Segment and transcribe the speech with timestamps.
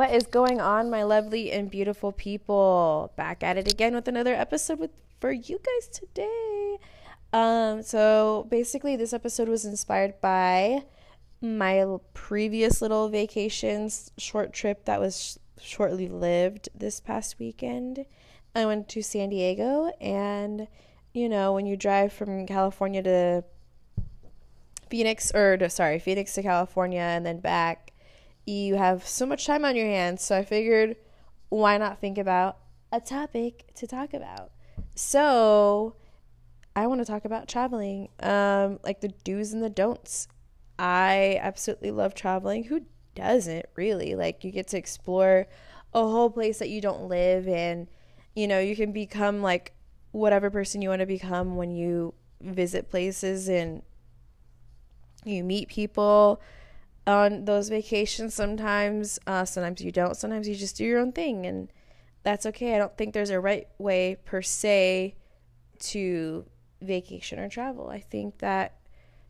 [0.00, 3.12] What is going on, my lovely and beautiful people?
[3.16, 6.78] Back at it again with another episode with for you guys today.
[7.34, 10.84] Um, so basically, this episode was inspired by
[11.42, 11.84] my
[12.14, 18.06] previous little vacations short trip that was sh- shortly lived this past weekend.
[18.54, 20.66] I went to San Diego, and
[21.12, 23.44] you know, when you drive from California to
[24.88, 27.89] Phoenix, or sorry, Phoenix to California and then back,
[28.46, 30.22] you have so much time on your hands.
[30.22, 30.96] So I figured,
[31.48, 32.58] why not think about
[32.92, 34.50] a topic to talk about?
[34.94, 35.96] So
[36.74, 40.28] I want to talk about traveling, um, like the do's and the don'ts.
[40.78, 42.64] I absolutely love traveling.
[42.64, 42.82] Who
[43.14, 44.14] doesn't really?
[44.14, 45.46] Like you get to explore
[45.92, 47.88] a whole place that you don't live in.
[48.34, 49.72] You know, you can become like
[50.12, 53.82] whatever person you want to become when you visit places and
[55.24, 56.40] you meet people
[57.10, 61.46] on those vacations sometimes uh, sometimes you don't sometimes you just do your own thing
[61.46, 61.72] and
[62.22, 62.74] that's okay.
[62.74, 65.14] I don't think there's a right way per se
[65.78, 66.44] to
[66.82, 67.88] vacation or travel.
[67.88, 68.76] I think that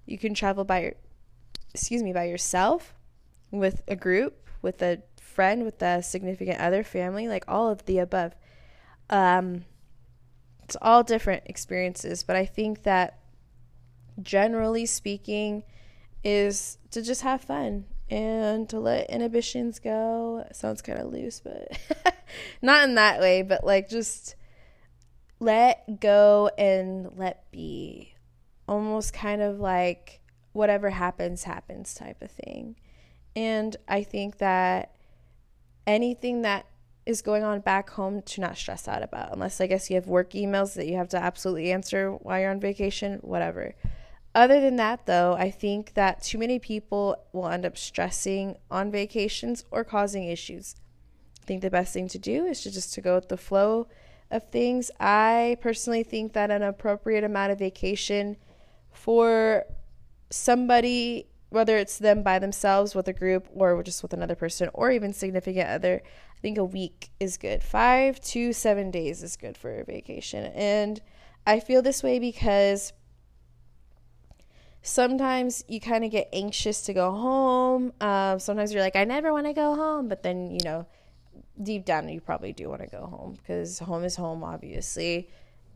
[0.07, 0.95] you can travel by your
[1.73, 2.95] excuse me by yourself
[3.51, 7.99] with a group with a friend with a significant other family like all of the
[7.99, 8.35] above.
[9.09, 9.65] Um,
[10.71, 13.19] it's all different experiences but i think that
[14.23, 15.65] generally speaking
[16.23, 20.47] is to just have fun and to let inhibitions go.
[20.53, 21.79] Sounds kind of loose, but
[22.63, 24.35] not in that way, but like just
[25.39, 28.15] let go and let be.
[28.69, 30.21] Almost kind of like
[30.53, 32.77] whatever happens, happens type of thing.
[33.35, 34.95] And I think that
[35.87, 36.67] anything that
[37.07, 40.07] is going on back home to not stress out about, unless I guess you have
[40.07, 43.75] work emails that you have to absolutely answer while you're on vacation, whatever.
[44.35, 48.93] Other than that, though, I think that too many people will end up stressing on
[48.93, 50.77] vacations or causing issues.
[51.43, 53.89] I think the best thing to do is to just to go with the flow
[54.31, 54.91] of things.
[55.01, 58.37] I personally think that an appropriate amount of vacation
[58.93, 59.65] for
[60.31, 64.93] somebody, whether it's them by themselves with a group or just with another person or
[64.93, 67.65] even significant other, I think a week is good.
[67.65, 70.45] Five to seven days is good for a vacation.
[70.55, 71.01] And
[71.45, 72.93] I feel this way because
[74.83, 77.93] sometimes you kind of get anxious to go home.
[78.01, 80.87] Um, sometimes you're like, I never want to go home, but then you know,
[81.63, 85.29] deep down you probably do want to go home because home is home, obviously.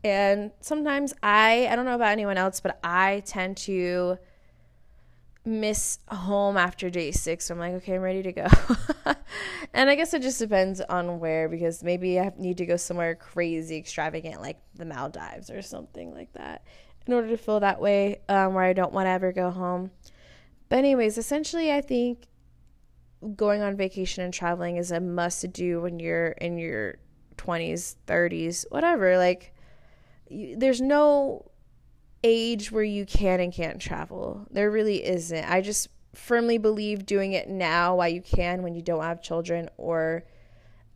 [0.03, 4.17] And sometimes I, I don't know about anyone else, but I tend to
[5.43, 7.45] miss home after day six.
[7.45, 8.47] So I'm like, okay, I'm ready to go.
[9.73, 13.15] and I guess it just depends on where because maybe I need to go somewhere
[13.15, 16.63] crazy, extravagant, like the Maldives or something like that
[17.07, 19.91] in order to feel that way um, where I don't want to ever go home.
[20.69, 22.27] But, anyways, essentially, I think
[23.35, 26.97] going on vacation and traveling is a must do when you're in your
[27.37, 29.17] 20s, 30s, whatever.
[29.17, 29.53] Like,
[30.29, 31.51] you, there's no
[32.23, 34.47] age where you can and can't travel.
[34.49, 35.49] There really isn't.
[35.49, 39.69] I just firmly believe doing it now while you can when you don't have children
[39.77, 40.23] or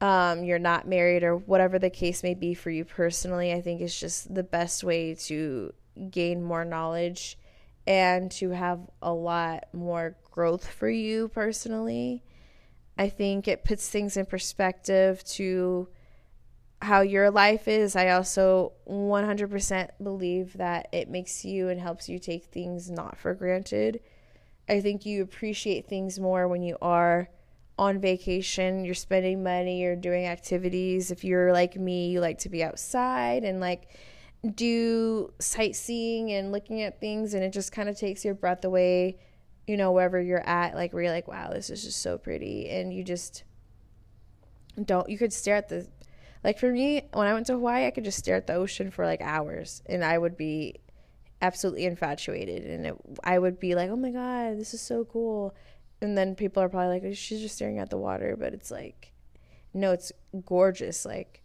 [0.02, 3.82] um, you're not married or whatever the case may be for you personally, I think
[3.82, 5.74] is just the best way to
[6.12, 7.38] gain more knowledge
[7.86, 12.24] and to have a lot more growth for you personally.
[12.98, 15.88] I think it puts things in perspective to
[16.82, 17.96] how your life is.
[17.96, 23.34] I also 100% believe that it makes you and helps you take things not for
[23.34, 24.02] granted.
[24.68, 27.30] I think you appreciate things more when you are
[27.78, 31.12] on vacation, you're spending money, you're doing activities.
[31.12, 33.88] If you're like me, you like to be outside and like
[34.56, 39.18] do sightseeing and looking at things and it just kind of takes your breath away
[39.68, 42.70] you know wherever you're at like where you're like wow this is just so pretty
[42.70, 43.44] and you just
[44.86, 45.86] don't you could stare at the
[46.44, 48.90] like for me when i went to hawaii i could just stare at the ocean
[48.90, 50.74] for like hours and i would be
[51.42, 52.96] absolutely infatuated and it,
[53.26, 55.54] i would be like oh my god this is so cool
[56.02, 59.12] and then people are probably like she's just staring at the water but it's like
[59.74, 60.14] no it's
[60.46, 61.44] gorgeous like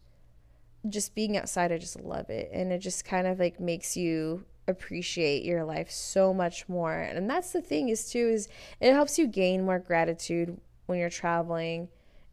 [0.88, 2.50] just being outside, I just love it.
[2.52, 6.94] And it just kind of like makes you appreciate your life so much more.
[6.94, 8.48] And that's the thing is too is
[8.81, 11.88] it helps you gain more gratitude when you're traveling.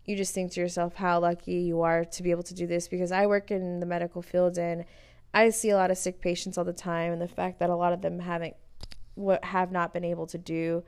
[0.05, 2.87] You just think to yourself how lucky you are to be able to do this
[2.87, 4.85] because I work in the medical field and
[5.33, 7.75] I see a lot of sick patients all the time and the fact that a
[7.75, 8.55] lot of them haven't
[9.15, 10.83] what have not been able to do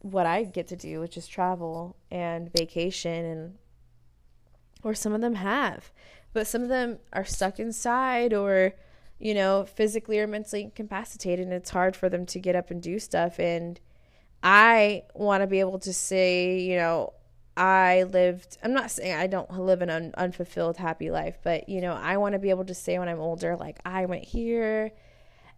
[0.00, 3.54] what I get to do, which is travel and vacation and
[4.84, 5.90] or some of them have
[6.32, 8.74] but some of them are stuck inside or
[9.18, 12.82] you know physically or mentally incapacitated and it's hard for them to get up and
[12.82, 13.80] do stuff and
[14.42, 17.12] i want to be able to say you know
[17.58, 21.80] I lived, I'm not saying I don't live an un, unfulfilled, happy life, but you
[21.80, 24.92] know, I want to be able to say when I'm older, like, I went here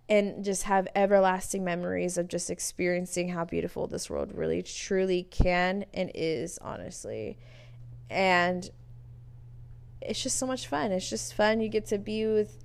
[0.08, 5.84] and just have everlasting memories of just experiencing how beautiful this world really truly can
[5.92, 7.36] and is, honestly.
[8.08, 8.68] And
[10.00, 10.92] it's just so much fun.
[10.92, 11.60] It's just fun.
[11.60, 12.58] You get to be with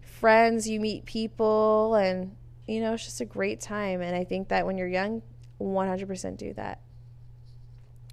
[0.00, 2.36] friends, you meet people, and
[2.66, 4.00] you know, it's just a great time.
[4.00, 5.22] And I think that when you're young,
[5.60, 6.80] 100% do that.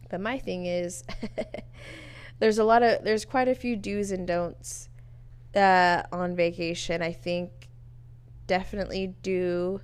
[0.09, 1.03] But my thing is,
[2.39, 4.89] there's a lot of, there's quite a few do's and don'ts
[5.55, 7.01] uh, on vacation.
[7.01, 7.67] I think
[8.47, 9.81] definitely do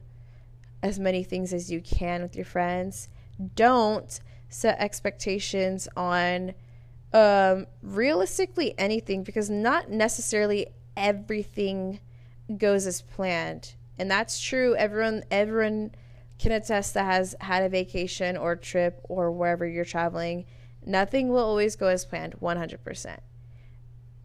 [0.83, 3.09] as many things as you can with your friends.
[3.55, 4.19] Don't
[4.49, 6.53] set expectations on
[7.13, 11.99] um, realistically anything because not necessarily everything
[12.57, 13.75] goes as planned.
[13.97, 14.75] And that's true.
[14.75, 15.91] Everyone everyone
[16.37, 20.45] can attest that has had a vacation or trip or wherever you're traveling.
[20.85, 23.17] Nothing will always go as planned 100%.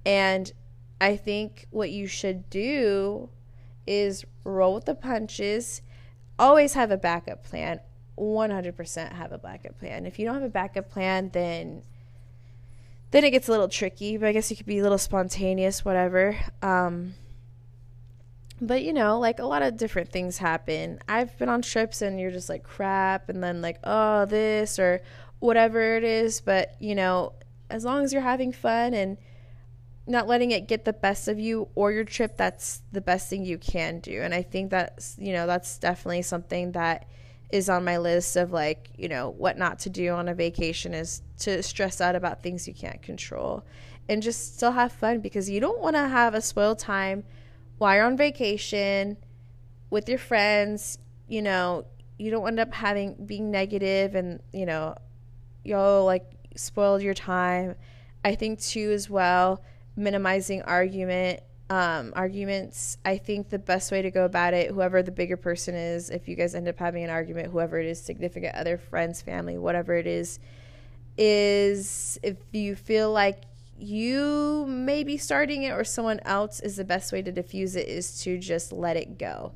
[0.06, 0.52] And
[1.00, 3.30] I think what you should do
[3.86, 5.82] is roll with the punches.
[6.38, 7.80] Always have a backup plan.
[8.16, 10.06] 100% have a backup plan.
[10.06, 11.82] If you don't have a backup plan, then
[13.14, 15.84] then it gets a little tricky, but I guess you could be a little spontaneous,
[15.84, 16.36] whatever.
[16.62, 17.14] Um,
[18.60, 20.98] but you know, like a lot of different things happen.
[21.08, 25.00] I've been on trips and you're just like crap, and then like, oh, this or
[25.38, 26.40] whatever it is.
[26.40, 27.34] But you know,
[27.70, 29.16] as long as you're having fun and
[30.08, 33.44] not letting it get the best of you or your trip, that's the best thing
[33.44, 34.22] you can do.
[34.22, 37.06] And I think that's, you know, that's definitely something that
[37.54, 40.92] is on my list of like, you know, what not to do on a vacation
[40.92, 43.64] is to stress out about things you can't control
[44.08, 47.22] and just still have fun because you don't want to have a spoiled time
[47.78, 49.16] while you're on vacation
[49.88, 50.98] with your friends,
[51.28, 51.86] you know,
[52.18, 54.96] you don't end up having being negative and, you know,
[55.62, 57.76] y'all like spoiled your time.
[58.24, 59.62] I think too as well,
[59.94, 62.98] minimizing argument um, arguments.
[63.04, 66.28] I think the best way to go about it, whoever the bigger person is, if
[66.28, 69.94] you guys end up having an argument, whoever it is, significant other, friends, family, whatever
[69.94, 70.38] it is,
[71.16, 73.42] is if you feel like
[73.78, 77.88] you may be starting it or someone else is the best way to diffuse it
[77.88, 79.52] is to just let it go.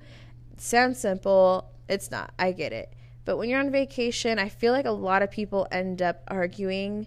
[0.56, 1.70] Sounds simple.
[1.88, 2.32] It's not.
[2.38, 2.92] I get it.
[3.24, 7.06] But when you're on vacation, I feel like a lot of people end up arguing.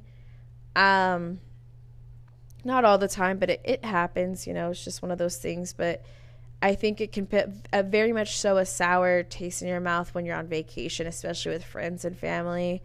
[0.75, 1.39] Um,
[2.63, 4.45] not all the time, but it, it happens.
[4.45, 5.73] You know, it's just one of those things.
[5.73, 6.03] But
[6.61, 10.13] I think it can put a very much so a sour taste in your mouth
[10.13, 12.83] when you're on vacation, especially with friends and family,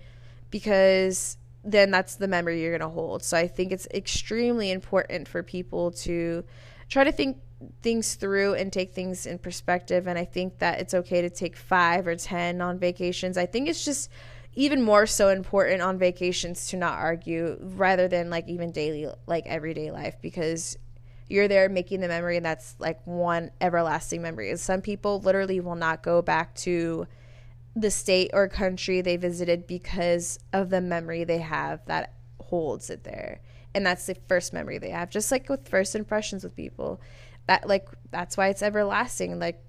[0.51, 3.23] because then that's the memory you're going to hold.
[3.23, 6.45] So I think it's extremely important for people to
[6.89, 7.39] try to think
[7.83, 10.07] things through and take things in perspective.
[10.07, 13.37] And I think that it's okay to take five or 10 on vacations.
[13.37, 14.11] I think it's just
[14.57, 19.47] even more so important on vacations to not argue rather than like even daily like
[19.47, 20.77] everyday life because
[21.29, 24.51] you're there making the memory and that's like one everlasting memory.
[24.51, 27.07] And some people literally will not go back to
[27.75, 33.05] the state or country they visited because of the memory they have that holds it
[33.05, 33.41] there.
[33.75, 37.01] And that's the first memory they have just like with first impressions with people.
[37.47, 39.39] That like that's why it's everlasting.
[39.39, 39.63] Like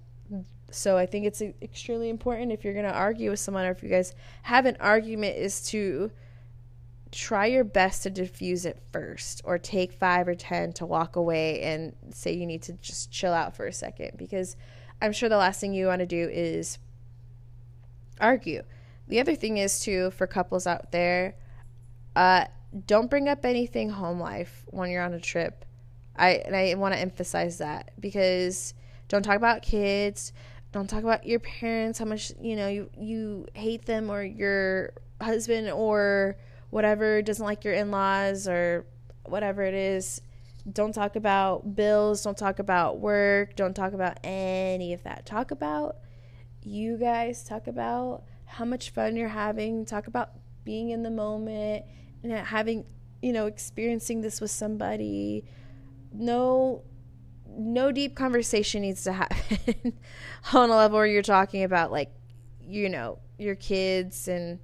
[0.70, 3.82] so I think it's extremely important if you're going to argue with someone or if
[3.82, 6.10] you guys have an argument is to
[7.10, 11.62] try your best to diffuse it first or take 5 or 10 to walk away
[11.62, 14.56] and say you need to just chill out for a second because
[15.00, 16.78] I'm sure the last thing you want to do is
[18.20, 18.62] argue.
[19.06, 21.36] The other thing is too for couples out there
[22.18, 22.46] uh,
[22.86, 25.64] don't bring up anything home life when you're on a trip.
[26.16, 28.74] I and I want to emphasize that because
[29.06, 30.32] don't talk about kids
[30.78, 34.92] don't talk about your parents how much you know you you hate them or your
[35.20, 36.36] husband or
[36.70, 38.86] whatever doesn't like your in-laws or
[39.24, 40.20] whatever it is.
[40.70, 45.26] Don't talk about bills don't talk about work don't talk about any of that.
[45.26, 45.96] Talk about
[46.62, 49.84] you guys talk about how much fun you're having.
[49.84, 50.30] Talk about
[50.64, 51.84] being in the moment
[52.22, 52.84] and having
[53.20, 55.44] you know experiencing this with somebody.
[56.12, 56.84] No
[57.58, 59.92] no deep conversation needs to happen
[60.52, 62.10] on a level where you're talking about like
[62.62, 64.58] you know your kids and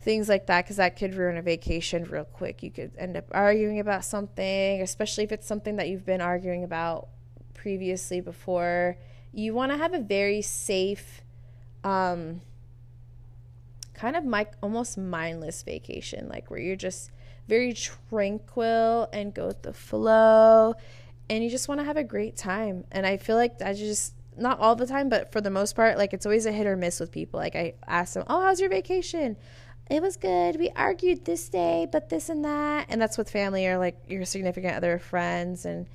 [0.00, 2.62] things like that because that could ruin a vacation real quick.
[2.62, 6.62] You could end up arguing about something especially if it's something that you've been arguing
[6.62, 7.08] about
[7.54, 8.96] previously before.
[9.32, 11.22] You want to have a very safe
[11.82, 12.40] um
[13.94, 17.10] kind of like almost mindless vacation like where you're just
[17.46, 20.74] very tranquil and go with the flow
[21.30, 22.84] and you just want to have a great time.
[22.92, 25.96] And I feel like I just not all the time, but for the most part,
[25.96, 27.38] like it's always a hit or miss with people.
[27.38, 29.36] Like I ask them, "Oh, how's your vacation?"
[29.90, 30.58] it was good.
[30.58, 32.86] We argued this day, but this and that.
[32.88, 35.66] And that's with family or like your significant other friends.
[35.66, 35.86] And,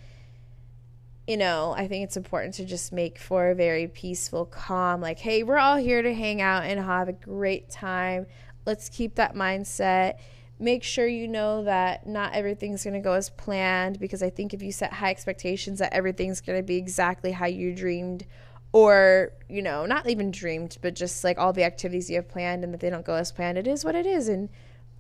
[1.28, 5.20] you know, I think it's important to just make for a very peaceful, calm, like,
[5.20, 8.28] hey, we're all here to hang out and have a great time.
[8.66, 10.20] Let's keep that mindset.
[10.60, 14.54] Make sure you know that not everything's going to go as planned because I think
[14.54, 18.26] if you set high expectations that everything's going to be exactly how you dreamed
[18.72, 22.64] or you know not even dreamed but just like all the activities you have planned
[22.64, 24.48] and that they don't go as planned it is what it is and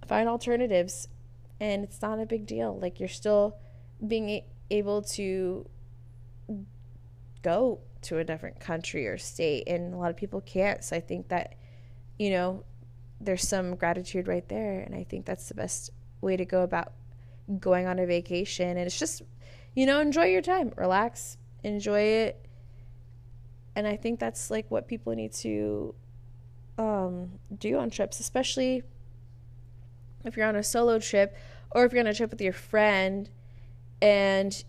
[0.09, 1.07] find alternatives.
[1.61, 2.77] And it's not a big deal.
[2.77, 3.57] Like you're still
[4.05, 5.69] being able to
[7.41, 10.83] go to a different country or state and a lot of people can't.
[10.83, 11.55] So i think that
[12.17, 12.63] you know
[13.21, 16.93] there's some gratitude right there and i think that's the best way to go about
[17.57, 18.69] going on a vacation.
[18.69, 19.21] And it's just
[19.75, 22.45] you know enjoy your time relax enjoy it.
[23.75, 25.93] And I think that's like what people need to
[26.77, 28.83] um, do on trips, especially
[30.25, 31.35] if you're on a solo trip
[31.71, 33.29] or if you're on a trip with your friend
[34.01, 34.63] and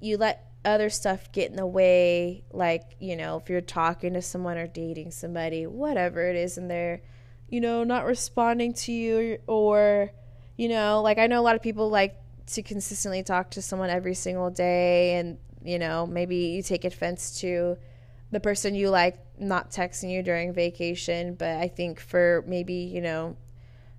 [0.00, 4.22] you let other stuff get in the way, like, you know, if you're talking to
[4.22, 7.00] someone or dating somebody, whatever it is, and they're,
[7.48, 10.10] you know, not responding to you or,
[10.56, 12.16] you know, like I know a lot of people like
[12.48, 17.40] to consistently talk to someone every single day and, you know, maybe you take offense
[17.40, 17.76] to
[18.30, 23.00] the person you like not texting you during vacation, but I think for maybe, you
[23.00, 23.36] know,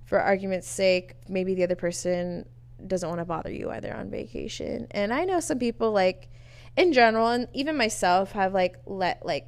[0.05, 2.47] for argument's sake, maybe the other person
[2.85, 4.87] doesn't want to bother you either on vacation.
[4.91, 6.29] And I know some people like
[6.77, 9.47] in general and even myself have like let like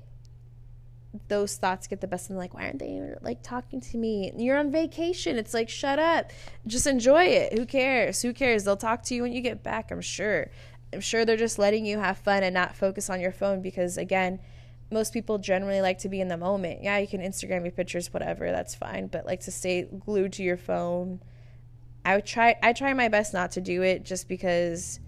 [1.27, 4.57] those thoughts get the best and like why aren't they like talking to me you're
[4.57, 6.31] on vacation it's like shut up
[6.65, 9.91] just enjoy it who cares who cares they'll talk to you when you get back
[9.91, 10.49] i'm sure
[10.93, 13.97] i'm sure they're just letting you have fun and not focus on your phone because
[13.97, 14.39] again
[14.91, 16.83] most people generally like to be in the moment.
[16.83, 19.07] Yeah, you can Instagram your pictures, whatever, that's fine.
[19.07, 21.21] But like to stay glued to your phone,
[22.03, 22.55] I would try.
[22.61, 24.99] I try my best not to do it, just because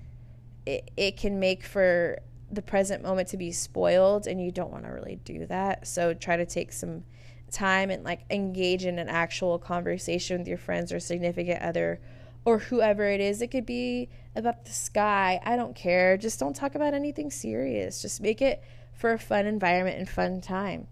[0.66, 2.20] it it can make for
[2.54, 5.88] the present moment to be spoiled, and you don't want to really do that.
[5.88, 7.04] So try to take some
[7.52, 12.02] time and like engage in an actual conversation with your friends or significant other
[12.46, 13.42] or whoever it is.
[13.42, 15.40] It could be about the sky.
[15.46, 16.18] I don't care.
[16.18, 18.02] Just don't talk about anything serious.
[18.02, 20.88] Just make it for a fun environment and fun time.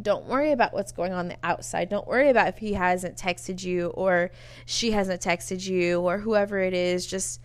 [0.00, 1.88] Don't worry about what's going on the outside.
[1.88, 4.30] Don't worry about if he hasn't texted you or
[4.64, 7.06] she hasn't texted you or whoever it is.
[7.06, 7.40] Just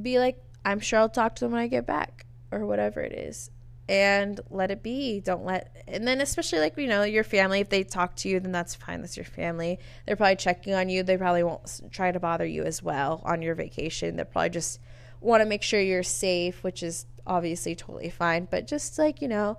[0.00, 3.12] be like, I'm sure I'll talk to them when I get back or whatever it
[3.12, 3.50] is.
[3.86, 5.20] And let it be.
[5.20, 8.40] Don't let, and then especially like, you know, your family, if they talk to you,
[8.40, 9.02] then that's fine.
[9.02, 9.78] That's your family.
[10.06, 11.02] They're probably checking on you.
[11.02, 14.16] They probably won't try to bother you as well on your vacation.
[14.16, 14.80] They're probably just
[15.20, 18.48] want to make sure you're safe, which is obviously totally fine.
[18.50, 19.58] But just like, you know,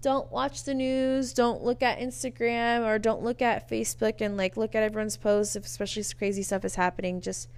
[0.00, 4.56] don't watch the news, don't look at Instagram or don't look at Facebook and like
[4.56, 7.20] look at everyone's posts, if especially crazy stuff is happening.
[7.20, 7.48] Just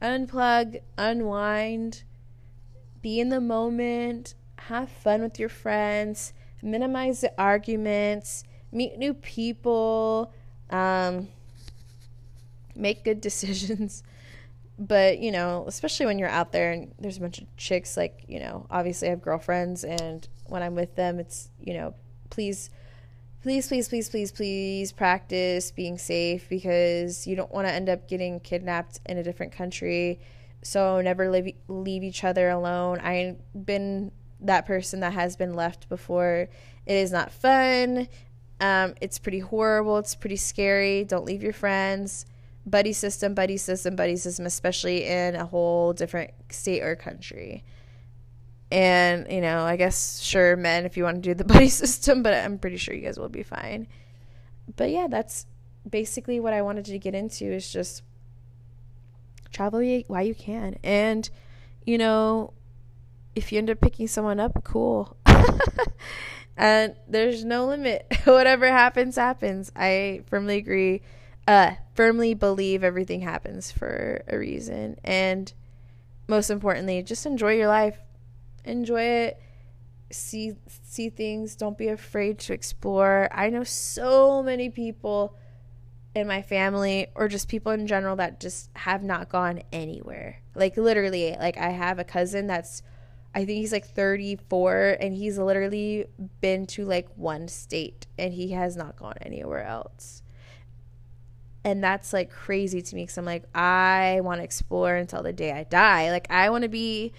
[0.00, 2.02] unplug, unwind,
[3.02, 10.32] be in the moment, have fun with your friends, minimize the arguments, meet new people,
[10.70, 11.28] um,
[12.74, 14.02] make good decisions.
[14.78, 18.24] But you know especially when you're out there and there's a bunch of chicks like
[18.28, 21.94] you know obviously i have girlfriends and when i'm with them it's you know
[22.30, 22.70] please
[23.42, 28.06] please please please please please practice being safe because you don't want to end up
[28.06, 30.20] getting kidnapped in a different country.
[30.62, 32.98] So never leave, leave each other alone.
[33.00, 36.48] I've been that person that has been left before.
[36.86, 38.08] It is not fun.
[38.60, 39.96] Um, it's pretty horrible.
[39.98, 41.04] It's pretty scary.
[41.04, 42.26] Don't leave your friends.
[42.66, 47.64] Buddy system, buddy system, buddy system, especially in a whole different state or country.
[48.70, 52.22] And, you know, I guess, sure, men, if you want to do the buddy system,
[52.22, 53.88] but I'm pretty sure you guys will be fine.
[54.76, 55.46] But yeah, that's
[55.88, 58.02] basically what I wanted to get into is just
[59.52, 60.78] travel while you can.
[60.84, 61.28] And,
[61.84, 62.52] you know,
[63.34, 65.16] if you end up picking someone up, cool.
[66.56, 68.06] and there's no limit.
[68.24, 69.72] Whatever happens, happens.
[69.74, 71.02] I firmly agree
[71.50, 74.96] uh, firmly believe everything happens for a reason.
[75.02, 75.52] And
[76.28, 77.98] most importantly, just enjoy your life.
[78.64, 79.40] Enjoy it.
[80.12, 81.56] See see things.
[81.56, 83.28] Don't be afraid to explore.
[83.32, 85.36] I know so many people
[86.14, 90.40] in my family or just people in general that just have not gone anywhere.
[90.54, 92.82] Like literally, like I have a cousin that's
[93.32, 96.06] I think he's like 34 and he's literally
[96.40, 100.22] been to like one state and he has not gone anywhere else
[101.64, 105.32] and that's like crazy to me because i'm like i want to explore until the
[105.32, 107.12] day i die like i want to be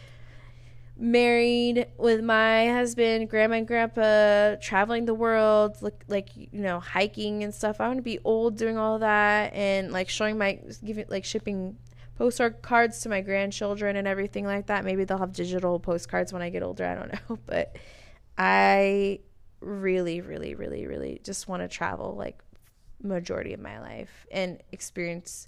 [1.02, 7.44] married with my husband, grandma and grandpa, traveling the world, like like you know, hiking
[7.44, 7.82] and stuff.
[7.82, 11.78] I want to be old doing all that and like showing my giving like shipping
[12.18, 14.86] postcard cards to my grandchildren and everything like that.
[14.86, 16.86] Maybe they'll have digital postcards when I get older.
[16.86, 17.76] I don't know, but
[18.38, 19.20] I
[19.60, 22.44] really, really, really, really just want to travel like
[23.02, 25.48] majority of my life and experience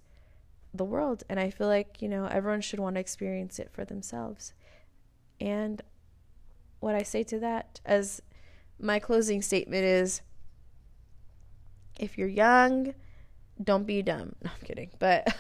[0.74, 1.24] the world.
[1.30, 4.54] And I feel like you know everyone should want to experience it for themselves.
[5.40, 5.82] And
[6.80, 8.22] what I say to that as
[8.80, 10.22] my closing statement is
[12.00, 12.94] if you're young,
[13.62, 14.36] don't be dumb.
[14.44, 14.90] No, I'm kidding.
[15.00, 15.36] But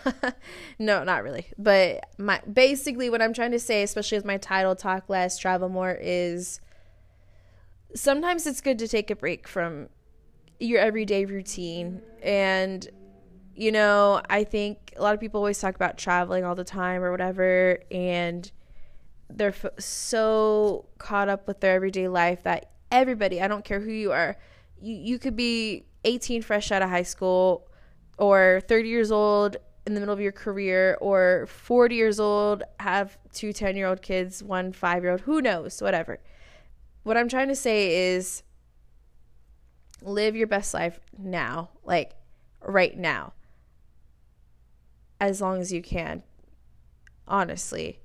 [0.80, 1.48] no, not really.
[1.58, 5.70] But my basically what I'm trying to say, especially with my title Talk Less, Travel
[5.70, 6.60] More is
[7.96, 9.90] sometimes it's good to take a break from
[10.60, 12.90] your everyday routine and
[13.56, 17.04] you know, I think a lot of people always talk about traveling all the time
[17.04, 18.52] or whatever and
[19.36, 23.92] they're f- so caught up with their everyday life that everybody, I don't care who
[23.92, 24.38] you are,
[24.82, 27.68] you, you could be 18 fresh out of high school
[28.18, 33.18] or 30 years old in the middle of your career or 40 years old, have
[33.34, 36.20] two 10 year old kids, one five year old, who knows, whatever.
[37.04, 38.44] What I'm trying to say is
[40.02, 42.14] live your best life now, like
[42.62, 43.34] right now,
[45.20, 46.24] as long as you can,
[47.28, 48.00] honestly.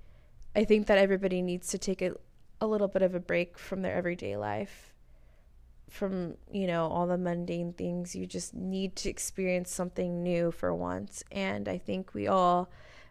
[0.59, 2.15] I think that everybody needs to take a,
[2.61, 4.93] a little bit of a break from their everyday life,
[5.89, 8.17] from, you know, all the mundane things.
[8.17, 11.23] You just need to experience something new for once.
[11.31, 12.69] And I think we all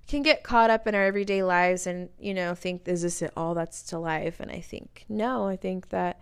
[0.10, 3.32] can get caught up in our everyday lives and, you know, think, is this it
[3.38, 4.42] all that's to life?
[4.42, 6.20] And I think, no, I think that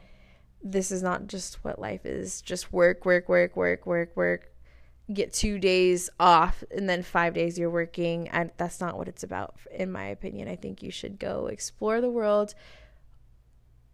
[0.61, 4.51] this is not just what life is just work, work, work, work, work, work,
[5.13, 8.27] get two days off and then five days you're working.
[8.29, 10.47] And that's not what it's about, in my opinion.
[10.47, 12.55] I think you should go explore the world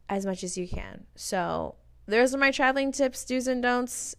[0.09, 1.05] as much as you can.
[1.15, 1.75] So,
[2.05, 4.15] those are my traveling tips, do's and don'ts.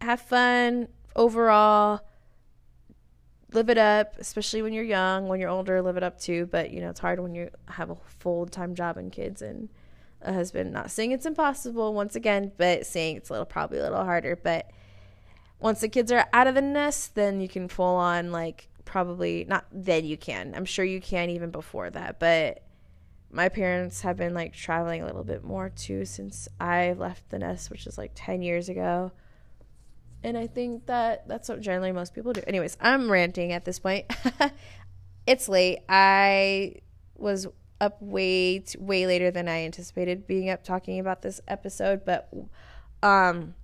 [0.00, 2.00] Have fun overall.
[3.52, 5.26] Live it up, especially when you're young.
[5.26, 6.46] When you're older, live it up too.
[6.46, 9.68] But, you know, it's hard when you have a full time job and kids and
[10.22, 10.72] a husband.
[10.72, 14.36] Not saying it's impossible, once again, but saying it's a little, probably a little harder.
[14.36, 14.70] But,
[15.60, 19.44] once the kids are out of the nest, then you can full on like probably
[19.48, 20.54] not then you can.
[20.54, 22.62] I'm sure you can even before that, but
[23.30, 27.38] my parents have been like traveling a little bit more too since I left the
[27.38, 29.12] nest, which is like 10 years ago.
[30.22, 32.42] And I think that that's what generally most people do.
[32.46, 34.06] Anyways, I'm ranting at this point.
[35.26, 35.80] it's late.
[35.88, 36.76] I
[37.14, 37.46] was
[37.80, 42.32] up way way later than I anticipated being up talking about this episode, but
[43.02, 43.54] um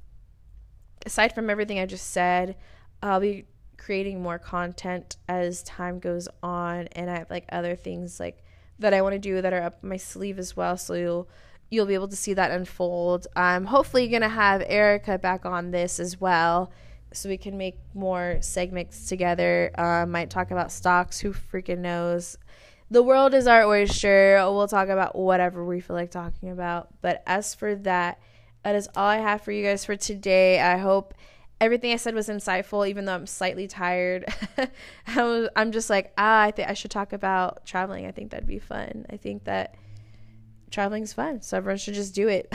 [1.07, 2.57] aside from everything I just said,
[3.03, 8.19] I'll be creating more content as time goes on and I have like other things
[8.19, 8.43] like
[8.79, 11.29] that I want to do that are up my sleeve as well so you'll
[11.71, 13.27] you'll be able to see that unfold.
[13.35, 16.71] I'm hopefully going to have Erica back on this as well
[17.13, 19.71] so we can make more segments together.
[19.77, 22.37] Uh, might talk about stocks, who freaking knows.
[22.91, 24.37] The world is our oyster.
[24.41, 26.89] We'll talk about whatever we feel like talking about.
[27.01, 28.21] But as for that,
[28.65, 30.61] that is all I have for you guys for today.
[30.61, 31.15] I hope
[31.61, 34.27] everything I said was insightful, even though I'm slightly tired.
[35.07, 38.07] I'm just like, ah, I think I should talk about traveling.
[38.07, 39.07] I think that'd be fun.
[39.11, 39.77] I think that
[40.71, 42.53] traveling's fun, so everyone should just do it.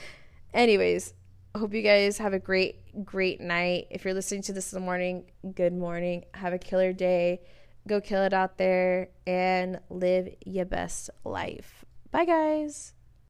[0.54, 1.14] Anyways,
[1.54, 3.88] hope you guys have a great, great night.
[3.90, 6.24] If you're listening to this in the morning, good morning.
[6.34, 7.42] Have a killer day.
[7.86, 11.84] Go kill it out there and live your best life.
[12.10, 12.94] Bye, guys.